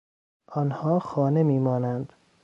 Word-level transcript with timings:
آنها 0.47 0.99
خانه 0.99 1.43
میمانند. 1.43 2.13